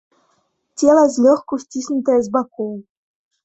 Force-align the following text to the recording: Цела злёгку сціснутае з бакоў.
Цела 0.79 1.03
злёгку 1.17 1.61
сціснутае 1.67 2.19
з 2.31 2.35
бакоў. 2.39 2.77